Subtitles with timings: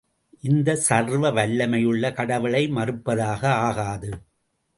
[0.43, 4.11] இது சர்வ வல்லமையுள்ள கடவுளை மறுப்பதாக ஆகாது.